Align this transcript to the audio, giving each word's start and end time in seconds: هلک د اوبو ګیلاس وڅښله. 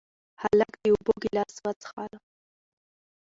هلک 0.41 0.71
د 0.81 0.83
اوبو 0.93 1.13
ګیلاس 1.23 1.55
وڅښله. 1.63 2.17